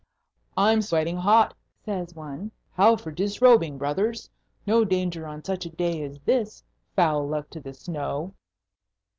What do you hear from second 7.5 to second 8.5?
to the snow!"